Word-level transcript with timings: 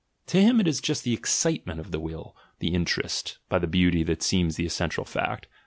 To 0.29 0.41
him 0.41 0.59
it 0.59 0.67
is 0.67 0.81
just 0.81 1.03
the 1.03 1.13
excitement 1.13 1.79
of 1.79 1.91
the 1.91 1.99
will 1.99 2.35
(the 2.57 2.73
"interest") 2.73 3.37
by 3.49 3.59
the 3.59 3.67
beauty 3.67 4.01
that 4.05 4.23
seems 4.23 4.55
the 4.55 4.65
essential 4.65 5.05
fact. 5.05 5.45